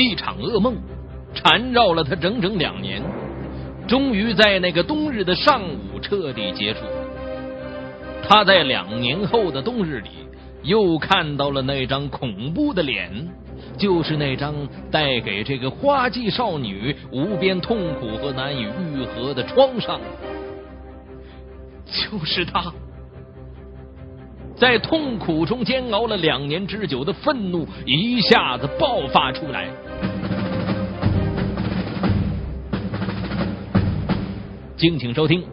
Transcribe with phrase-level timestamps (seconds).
[0.00, 0.76] 一场噩梦
[1.34, 3.00] 缠绕了他整整两年，
[3.86, 6.80] 终于在那个冬日的上午彻底结束。
[8.26, 10.10] 他在两年后的冬日里，
[10.64, 13.28] 又看到了那张恐怖的脸，
[13.78, 14.54] 就是那张
[14.90, 20.00] 带给这个花季少女无边痛苦和难以愈合的创伤。
[21.86, 22.72] 就是他。
[24.56, 29.68] 在痛苦中煎熬了两年之久的愤怒一下子爆发出来。
[34.76, 35.42] 敬请收听《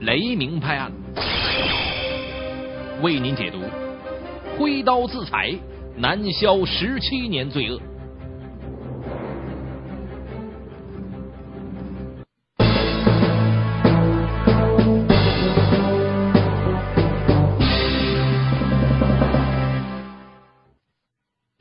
[0.00, 0.92] 雷鸣拍案》，
[3.02, 3.58] 为您解读：
[4.56, 5.52] 挥刀自裁，
[5.96, 7.80] 难消十七年罪恶。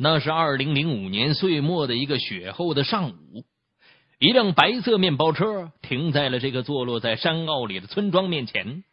[0.03, 3.45] 那是二零零五年岁末的一个雪后的上午，
[4.19, 8.83] 一辆白色面包车停在了这个坐落在山坳里的村庄面前。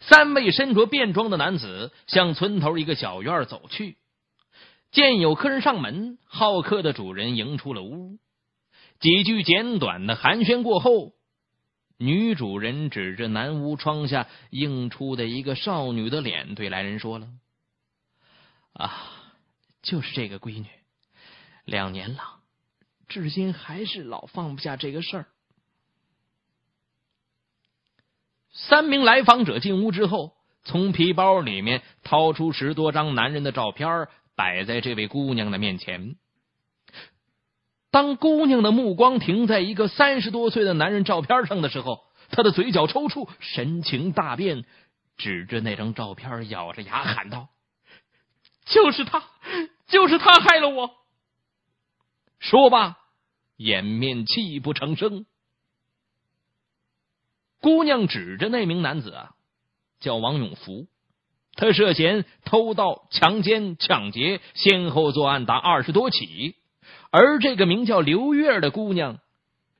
[0.00, 3.98] 三位身着便装的男子向村头一个小院走去。
[4.90, 8.16] 见有客人上门，好客的主人迎出了屋。
[9.00, 11.12] 几句简短的寒暄过后，
[11.98, 17.28] 女主人指着南屋窗下映出的一个少女的脸，对来人说了
[18.72, 19.18] ：“啊。”
[19.82, 20.66] 就是这个闺女，
[21.64, 22.40] 两年了，
[23.08, 25.26] 至今还是老放不下这个事儿。
[28.52, 36.16] 三名来访者进屋之后，从皮包里面掏出十多张男人的照片，摆在这位姑娘的面前。
[37.90, 44.64] 当姑娘的目光停在一个三十多岁的男人照片上的时候，她的嘴角抽搐，神情大变，
[45.16, 47.48] 指着那张照片，咬着牙喊道
[48.64, 49.22] ：“就是他！”
[49.92, 50.90] 就是他害了我。
[52.40, 52.96] 说罢，
[53.56, 55.26] 掩面泣不成声。
[57.60, 59.34] 姑娘指着那名男子啊，
[60.00, 60.88] 叫王永福，
[61.54, 66.56] 他涉嫌偷盗、强奸、抢劫，先后作案达二十多起。
[67.10, 69.18] 而这个名叫刘月的姑娘，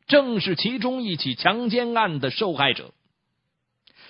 [0.07, 2.93] 正是其中一起强奸案的受害者。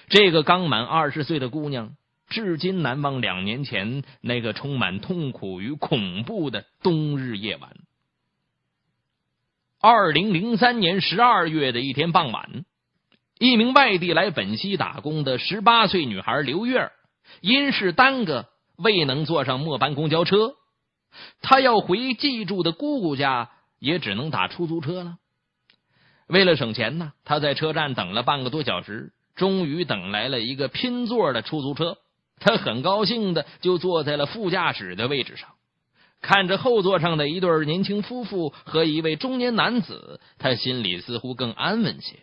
[0.09, 1.97] 这个刚满二十岁的姑娘。
[2.33, 7.71] 至今难忘两年前那个充满痛苦与恐怖的冬日夜晚。
[9.81, 12.65] 二零零三年十二月的一天傍晚，
[13.39, 16.91] 一名外地来本溪打工的十八岁女孩刘月，
[17.41, 20.55] 因事耽搁，未能坐上末班公交车。
[21.43, 25.19] 她要回寄住的姑姑家，也只能打出租车了。
[26.29, 31.99] 为了省钱呢，她在车站等了半个多小时，终于等来了一个拼座的出租车。
[32.45, 35.49] 他很高兴的就坐在了副驾驶的位置上，
[36.21, 42.21] 看着后座上的一对年轻夫妇和一位中年男子，他心里似乎更安稳些。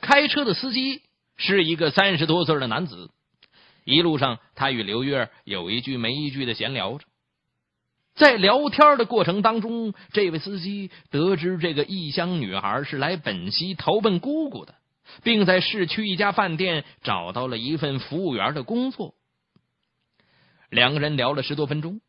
[0.00, 1.02] 开车的司机
[1.36, 3.10] 是一个三十多岁的男子，
[3.84, 7.04] 一路上他与刘月有一句没一句的闲聊着，
[8.14, 14.74] 在聊天的过程当中，这位司机得知这个异乡女孩是来本溪投奔姑姑的。
[15.22, 19.14] 并在市区一家饭店找到了一份服务员的工作。
[20.70, 22.00] 两个人聊了十多分钟，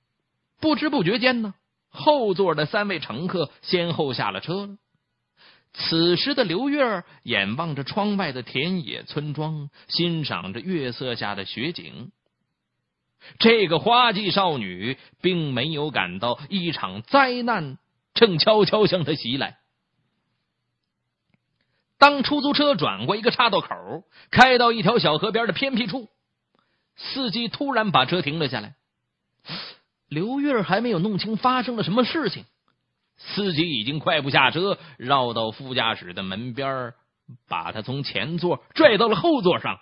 [0.61, 1.53] 不知不觉间呢，
[1.89, 4.77] 后座的三位乘客先后下了车。
[5.73, 12.11] 此时的刘月儿眼望着窗外的田野村庄，欣赏着月色下的雪景。
[13.39, 17.77] 这个花季少女并没有感到一场灾难
[18.13, 19.57] 正悄悄向她袭来。
[22.03, 26.09] 当出租车转过一个岔道口，开到一条小河边的偏僻处，
[26.97, 28.75] 司机突然把车停了下来。
[30.09, 32.43] 刘月还没有弄清发生了什么事情，
[33.15, 36.91] 司机已经快步下车，绕到副驾驶的门边，
[37.47, 39.79] 把他从前座拽到了后座上，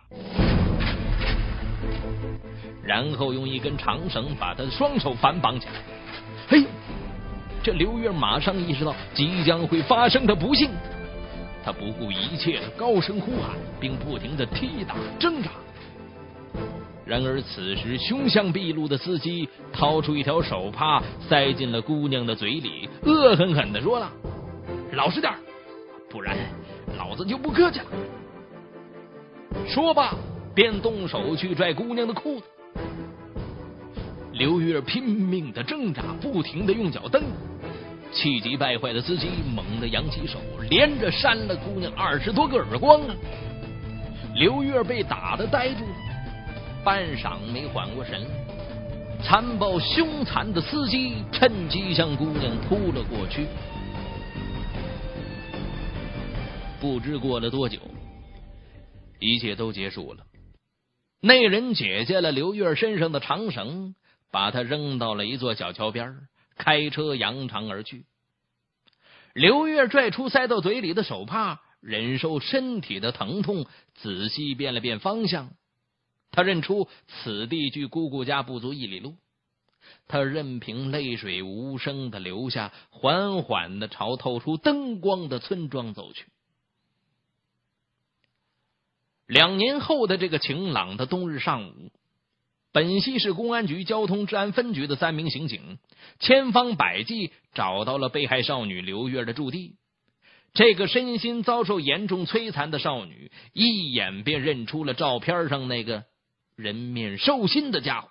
[2.84, 5.74] 然后用一根长绳把他的双手反绑起来。
[6.50, 6.64] 哎，
[7.64, 10.70] 这刘月马上意识到即将会发生的不幸。
[11.64, 15.52] 他不顾一切的高声呼喊，并不停的踢打挣扎。
[17.06, 24.10] 然而此时凶相毕露的司机掏出一条手帕，塞进了姑娘的嘴里，恶狠狠的说了
[24.94, 25.34] ：“老实点
[26.10, 26.38] 不然
[26.98, 27.86] 老子就不客气了。”
[29.68, 30.16] 说罢，
[30.56, 32.46] 便动手去拽姑娘的裤子。
[34.32, 37.22] 刘月拼命的挣扎，不停的用脚蹬。
[38.12, 43.02] 气急败坏的司机猛地扬起手，连着扇了姑娘二十多个耳光！
[44.36, 45.96] 刘月被打的呆住了，
[46.84, 48.26] 半晌没缓过神。
[49.24, 53.46] 残暴凶残的司机趁机向姑娘扑了过去。
[56.80, 57.80] 不知过了多久，
[59.20, 60.24] 一切都结束了。
[61.22, 63.94] 那人解下了刘月身上的长绳，
[64.32, 66.16] 把她扔到了一座小桥边，
[66.62, 68.06] 开车扬长而去。
[69.34, 73.66] 刘月拽出塞到嘴里的手帕，忍受身体的疼痛，
[73.96, 75.50] 仔细辨了辨方向。
[76.30, 79.16] 他认出此地距姑姑家不足一里路，
[80.08, 86.28] 他任凭泪水无声的流下，缓缓的朝透出灯光的村庄走去。
[89.26, 91.92] 两年后的这个晴朗的冬日上午，
[92.72, 95.78] 本溪市公安局交通治安分局的三名刑警
[96.20, 99.76] 千方百计找到了被害少女刘月的驻地。
[100.54, 106.04] 这个身心遭受严重摧残的少女，一眼便认出了照片上那个
[106.56, 108.10] 人面兽心的家伙。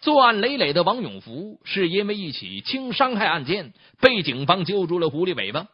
[0.00, 5.68] 作案累累的王永福，是因为一起轻伤害案件被警方揪住了狐狸尾巴。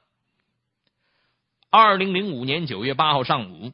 [1.70, 3.73] 二零零五年九月八号上午，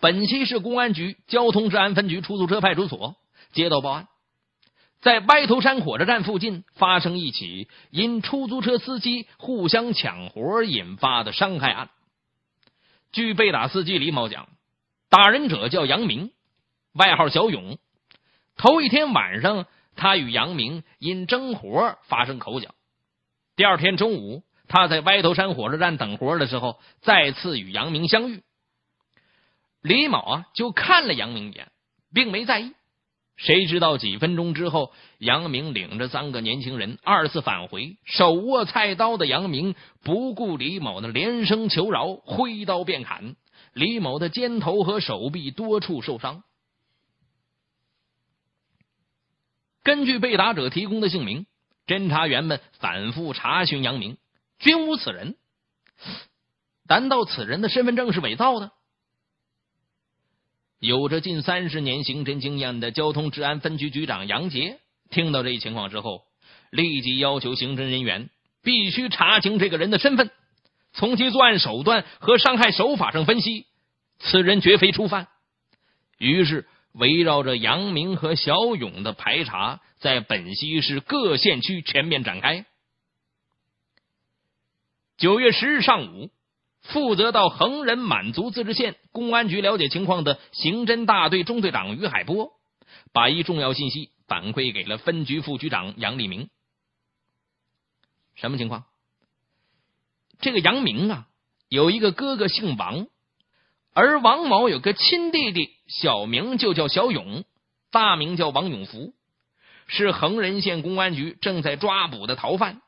[0.00, 3.16] 本溪市公安局交通治安分局出租车派出所
[3.52, 4.08] 接到报案，
[5.00, 11.90] 在歪头山火车站附近发生一起因出租车司机互相抢活引发的伤害案。
[13.12, 14.48] 据被打司机李某讲，
[15.08, 16.30] 打人者叫杨明，
[16.92, 17.78] 外号小勇。
[18.56, 19.66] 头一天晚上，
[19.96, 22.74] 他与杨明因争活发生口角。
[23.56, 24.42] 第二天中午。
[24.70, 28.42] 他在歪头山火车站等活的时候，再次与杨明相遇。
[29.82, 31.70] 李某啊，就看了杨明一眼，
[32.12, 32.72] 并没在意。
[33.36, 43.36] 谁知道几分钟之后，杨明领着三个年轻人二次返回，手握菜刀的杨明不顾李某的连声求饶，挥刀便砍
[43.72, 46.42] 李某的肩头和手臂多处受伤。
[49.84, 51.46] 根据被打者提供的姓名，
[51.86, 54.18] 侦查员们反复查询杨明。
[54.58, 55.36] 均无此人，
[56.88, 58.72] 难道此人的身份证是伪造的？
[60.80, 64.78] 有着近三十年刑侦经验的交通治安分局局长杨杰
[65.10, 66.22] 听到这一情况之后，
[66.70, 68.30] 立即要求刑侦人员
[68.62, 70.30] 必须查清这个人的身份，
[70.92, 73.66] 从其作案手段和伤害手法上分析，
[74.18, 75.28] 此人绝非初犯。
[76.18, 82.66] 于是，围绕着杨明和小勇的排查，在本溪市各县区全面展开。
[85.16, 86.30] 九月十日上午，
[86.88, 92.52] 负责到恒仁满族自治县公安局了解情况的刑侦大队中队长于海波，
[93.12, 96.48] 把一重要信息反馈给了分局副局长杨立明。
[98.34, 98.84] 什么情况？
[100.40, 101.26] 这个杨明啊，
[101.68, 103.06] 有一个哥哥姓王，
[103.92, 107.44] 而王某有个亲弟弟，小名就叫小勇，
[107.90, 109.12] 大名叫王永福，
[109.88, 112.80] 是恒仁县公安局正在抓捕的逃犯。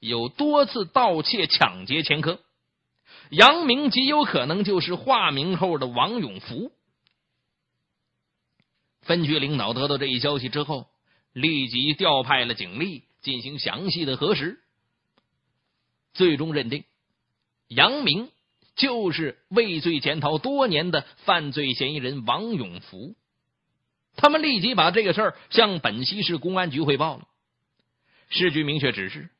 [0.00, 2.40] 有多次盗窃、抢劫前科，
[3.30, 6.72] 杨明极有可能就是化名后的王永福。
[9.02, 10.88] 分局领导得到这一消息之后，
[11.32, 14.60] 立即调派了警力进行详细的核实，
[16.12, 16.84] 最终认定
[17.68, 18.30] 杨明
[18.76, 23.14] 就是畏罪潜逃多年的犯罪嫌疑人王永福。
[24.16, 27.28] 他们立即把这个事儿向本溪市公安局汇报了，
[28.28, 29.30] 市局明确指示。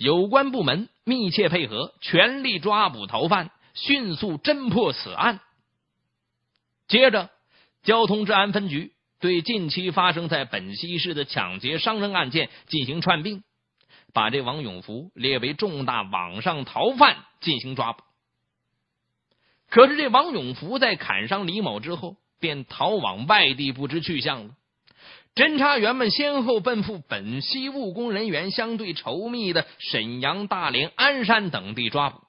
[0.00, 5.40] 有关部门密切配合，全力抓捕逃犯，迅速侦破此案。
[6.88, 7.28] 接着，
[7.82, 13.42] 交通治安分局对近期发生在本溪市的抢劫伤人案件进行串并，
[14.14, 18.02] 把这王永福列为重大网上逃犯进行抓捕。
[19.68, 24.54] 可是，这王永福在砍伤李某之后，便逃往外地，不知去向了。
[25.34, 32.20] 侦查员们先后奔赴本溪务工人员相对稠密的沈阳、大连、鞍山等地抓捕，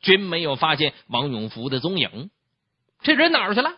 [0.00, 2.30] 均没有发现王永福的踪影。
[3.02, 3.70] 这人哪儿去了？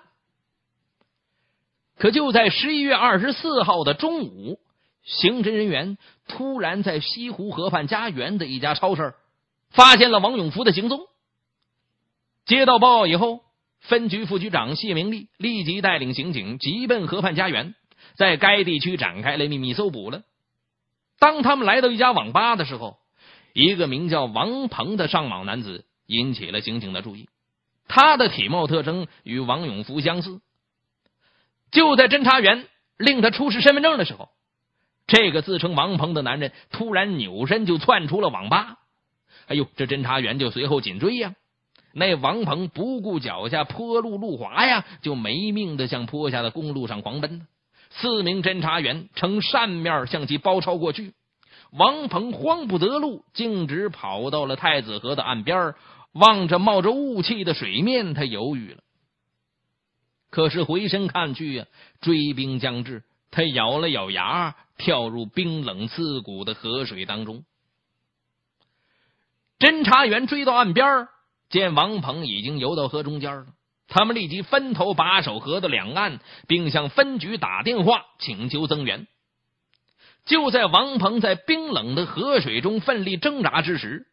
[1.99, 4.61] 可就在十一月二十四号的中午，
[5.03, 9.15] 刑侦人员突然在西湖河畔家园的一家超市
[9.71, 11.01] 发现了王永福的行踪。
[12.45, 13.41] 接到报告以后，
[13.81, 17.75] 分局副局长谢明利立即带领刑警急奔河畔家园。
[18.19, 20.23] 在该地区展开了秘密搜捕了。
[21.21, 22.99] 当他们来到一家网吧的时候，
[23.53, 27.29] 一个名叫王鹏的上网男子引起了刑警的注意。
[27.87, 30.41] 他的体貌特征与王永福相似。
[31.71, 34.31] 就在侦查员令他出示身份证的时候，
[35.07, 38.79] 这个自称王鹏的男人突然扭身就窜出了网吧。
[39.47, 41.37] 哎呦，这侦查员就随后紧追呀。
[41.93, 47.47] 那王鹏不顾脚下坡路路滑呀，就没命的向坡下的公路上狂奔。
[47.91, 51.15] 四名侦查员呈扇面向其包抄过去。
[51.71, 55.75] 王鹏慌不得路，径直跑到了太子河的岸边，
[56.13, 58.83] 望着冒着雾气的水面，他犹豫了。
[60.31, 61.67] 可是回身看去呀，
[62.01, 67.45] 追兵将至，他咬了咬牙，跳入冰冷刺骨的河水当中。
[69.59, 71.09] 侦查员追到岸边，
[71.51, 73.47] 见王鹏已经游到河中间了，
[73.89, 79.07] 他们立即分头把守河的两岸，并向分局打电话请求增援。
[80.27, 84.07] 就在王鹏在冰冷的河水中奋力挣扎之时，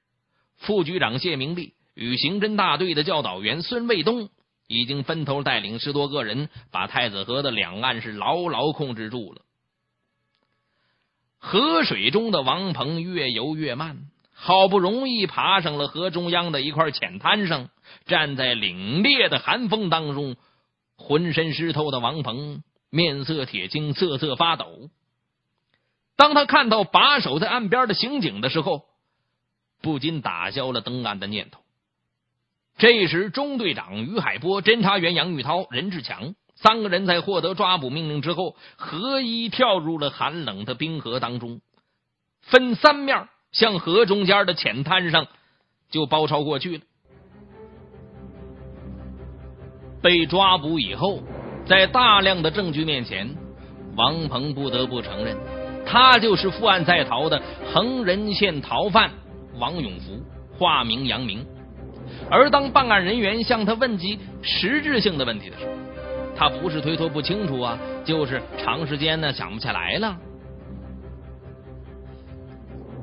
[0.55, 4.29] 副局长谢明利与刑侦大队的教导员孙卫东
[4.67, 9.41] 已经分头带领十多个人，把太子河的两岸是牢牢控制住了。
[11.37, 17.69] 河水中的王鹏越游越慢，好不容易爬上了河中央的一块浅滩上，
[18.05, 20.35] 站在凛冽的寒风当中，
[20.97, 24.89] 浑身湿透的王鹏面色铁青，瑟瑟发抖。
[26.17, 28.83] 当他看到把守在岸边的刑警的时候，
[29.81, 31.61] 不禁打消了登岸的念头。
[32.77, 41.61] 这时，中队长于海波、侦查员杨玉涛、任志强三个人在获得抓捕命令之后，合一跳入了寒冷的冰河当中，
[42.41, 45.27] 分三面向河中间的浅滩上
[45.89, 46.83] 就包抄过去了。
[50.01, 51.23] 被抓捕以后，
[51.65, 53.33] 在大量的证据面前，
[53.95, 55.37] 王鹏不得不承认。
[55.85, 57.41] 他就是负案在逃的
[57.73, 59.09] 横仁县逃犯
[59.57, 60.21] 王永福，
[60.57, 61.45] 化名杨明。
[62.29, 65.71] 而当办案人员向他问及实质性的问题的时候，
[66.35, 70.17] 他不是推脱不清楚啊，就是长时间呢想不起来了。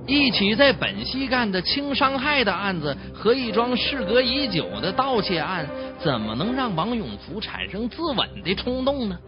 [0.06, 5.66] 一起在本溪干的轻伤害的案子和一桩事隔已久的盗窃案，
[5.98, 9.18] 怎么能让王永福产生自刎的冲动呢？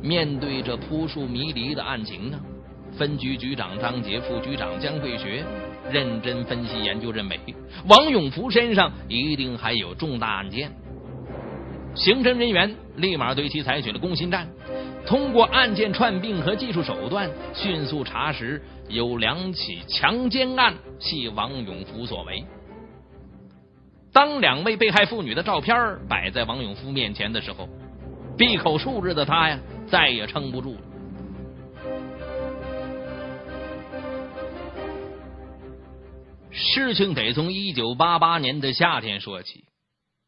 [0.00, 2.40] 面对着扑朔迷离的案情啊，
[2.96, 5.44] 分局局长张杰、副局长江桂学
[5.90, 7.38] 认真分析研究，认为
[7.86, 10.72] 王永福身上一定还有重大案件。
[11.94, 14.48] 刑侦人员立马对其采取了攻心战，
[15.06, 22.44] 通过案件串并和技术手段，迅速查实有两起强奸案系王永福所为。
[24.12, 27.68] 当两位被害妇女的照片摆在王永福面前的时候，
[28.38, 29.58] 闭口数日的他呀。
[29.86, 30.80] 再也撑不住了。
[36.50, 39.66] 事情得从一九八八年的夏天说起。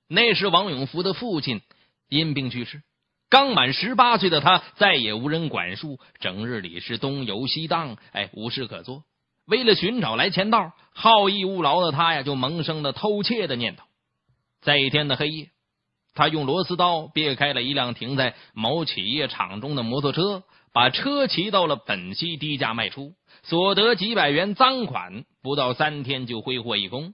[0.08, 1.62] 那时，王永福的父亲
[2.08, 2.82] 因病去世，
[3.28, 9.02] 刚满十八岁的他再也无人管束，整日里是东游西荡，哎，无事可做。
[9.46, 13.84] 为了寻找来钱道，好逸恶劳的他呀，就萌生了偷窃的念头。
[14.60, 15.50] 在一天的黑夜。
[16.18, 27.12] 他用螺丝刀别开了一辆停在某企业厂中的摩托车，把车骑到了本溪低价卖出，所得几百元赃款，不到三天就挥霍一空。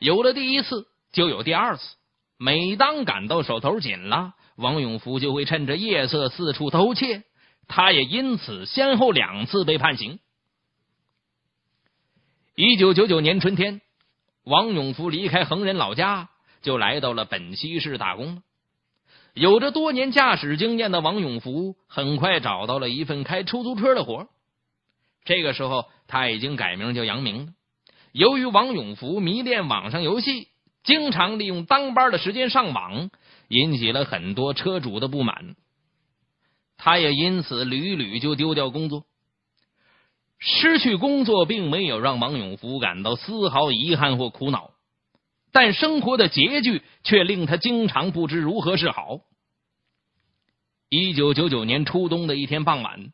[0.00, 1.94] 有了第一次，就有第二次。
[2.36, 7.24] 每当感到手头紧了，王永福就会趁着夜色四处偷窃。
[7.68, 10.18] 他也因此先后两次被判刑。
[12.54, 13.82] 一九九九年春天，
[14.44, 16.30] 王永福离开横仁老家。
[16.62, 18.40] 就来到了本溪市打工。
[19.34, 24.28] 有着多年驾驶经验的王永福很快找到了一份开出租车的活。
[25.24, 27.52] 这个时候他已经改名叫杨明了。
[28.12, 30.46] 由于王永福迷恋网上游戏，
[30.84, 33.10] 经常利用当班的时间上网，
[33.52, 35.56] 引起了很多车主的不满。
[36.78, 39.04] 他也因此屡屡就丢掉工作。
[40.38, 44.70] 失去工作并没有让王永福感到丝毫遗憾或苦恼。
[45.52, 49.20] 但生活的拮据却令他经常不知如何是好。
[50.88, 53.12] 一九九九年初冬的一天傍晚，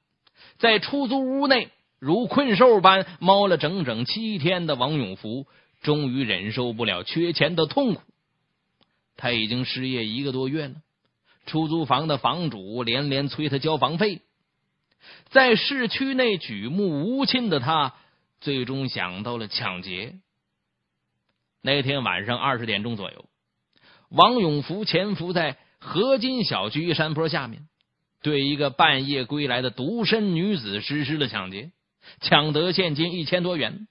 [0.59, 5.47] 在出租屋内如困兽般猫了整整七天的王永福，
[5.83, 8.02] 终于忍受不了缺钱的痛苦。
[9.18, 10.76] 他已经失业一个多月了，
[11.44, 14.22] 出租房的房主连连催他交房费。
[15.30, 17.94] 在市区内举目无亲的他，
[18.40, 20.14] 最终想到了抢劫。
[21.60, 23.25] 那天晚上二十点钟左右，
[24.08, 27.68] 王永福潜伏在河津小区一山坡下面，
[28.22, 31.72] 对一个半夜归来的独身女子实施了抢劫，
[32.20, 33.88] 抢得现金一千多元。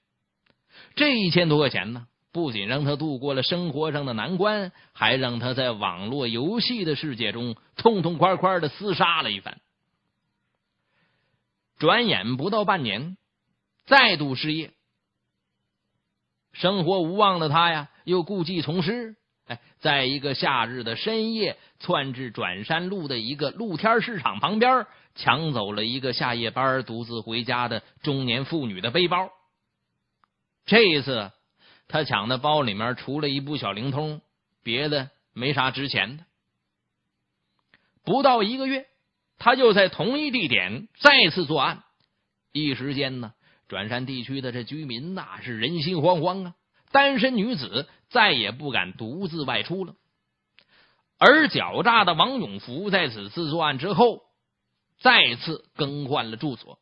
[0.94, 2.06] 这一千多块钱呢，
[2.38, 9.60] 不仅让他度过了生活上的难关，还让他在网络游戏的世界中痛痛快快的厮杀了一番。
[11.80, 13.16] 转眼不到半年，
[13.86, 14.70] 再度失业。
[16.52, 19.16] 生活无望的他呀，又故技重施，
[19.48, 29.28] 哎，在一个夏日的深夜，窜至转山路的一个露天市场旁边，抢走了一个下夜班独自回家的中年妇女的背包。
[30.66, 31.32] 这一次，
[31.88, 34.20] 他抢的包里面除了一部小灵通，
[34.62, 36.24] 别的没啥值钱的。
[38.04, 38.86] 不到一个月，
[39.38, 41.82] 他就在同一地点再次作案。
[42.52, 43.34] 一时间呢，
[43.68, 46.54] 转山地区的这居民那是人心惶惶啊！
[46.90, 49.94] 单身女子再也不敢独自外出了。
[51.18, 54.22] 而狡诈的王永福在此次作案之后，
[55.00, 56.78] 再次更换了住所。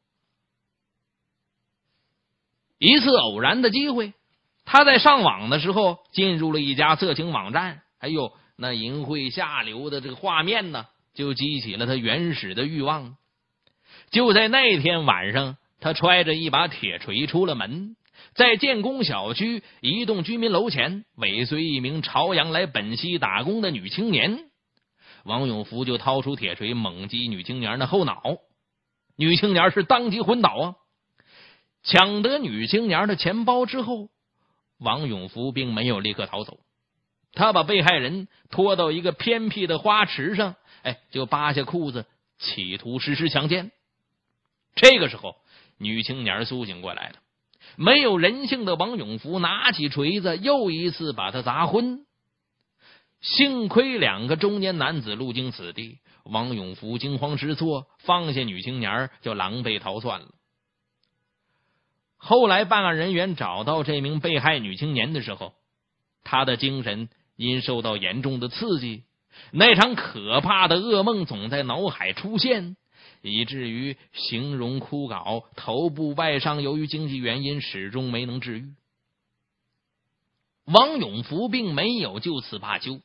[2.78, 4.12] 一次偶然的机会，
[4.66, 10.86] 他在上网的时候进入了一家色情网站，哎呦，那淫秽下流的这个画面呢！
[11.14, 13.16] 就激起了他原始的欲望。
[14.10, 17.96] 就在那天晚上，他揣着一把铁锤出了门，
[18.34, 24.50] 在建工小区一栋居民楼前尾随一名朝阳来本溪打工的女青年。
[25.24, 28.20] 王永福就掏出铁锤猛击女青年的后脑，
[29.16, 30.74] 女青年是当即昏倒啊！
[31.82, 34.08] 抢得女青年的钱包之后，
[34.78, 36.60] 王永福并没有立刻逃走，
[37.32, 40.56] 他把被害人拖到一个偏僻的花池上。
[40.82, 42.06] 哎，就扒下裤子，
[42.38, 43.72] 企图实施强奸。
[44.74, 45.36] 这个时候，
[45.78, 47.16] 女青年苏醒过来了。
[47.76, 52.06] 没有人性的王永福拿起锤子，又一次把他砸昏。
[53.20, 60.28] 幸亏两个中年男子路经此地，王永福惊慌失措，放下女青年就狼狈逃窜了。
[62.16, 65.54] 后来，办案人员找到这名被害女青年的时候，
[66.24, 69.04] 她的精神因受到严重的刺激。
[69.52, 72.76] 那场可怕的噩梦总在脑海出现，
[73.20, 78.74] 以至于形容枯槁，头部外伤由于经济原因始终没能治愈。
[80.64, 83.00] 王永福并没有就此罢休，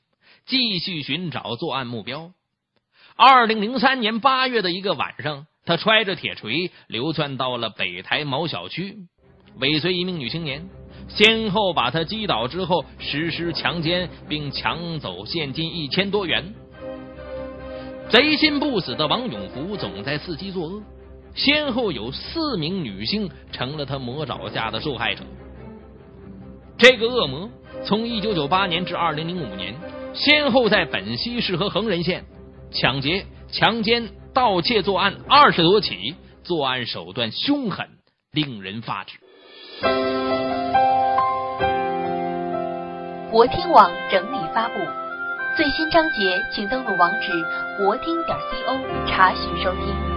[0.45, 2.31] 继续寻找作案目标。
[3.15, 8.97] 二零零三年八月的一个晚上，他揣着铁锤流窜到了北台某小区，
[9.59, 10.67] 尾随一名女青年。
[11.07, 16.53] 先后把他击倒之后，实施强奸，并抢走现金一千多元。
[18.09, 20.83] 贼心不死的王永福总在伺机作恶，
[21.35, 25.23] 先后有四名女性成了他魔爪下的受害者。
[26.77, 27.49] 这个恶魔
[27.85, 29.75] 从一九九八年至二零零五年，
[30.13, 32.25] 先后在本溪市和横仁县
[32.71, 37.85] 抢劫、强奸、盗窃作案二十多起，作案手段凶狠，
[38.31, 39.17] 令人发指。
[43.29, 44.75] 国听网整理发布，
[45.57, 47.31] 最新章节，请登录网址
[47.77, 50.10] 国听点 co 查询收听。